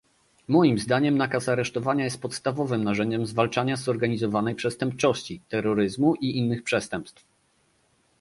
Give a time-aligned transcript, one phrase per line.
[0.47, 7.25] Moim zdaniem nakaz aresztowania jest podstawowym narzędziem zwalczania zorganizowanej przestępczości, terroryzmu i innych przestępstw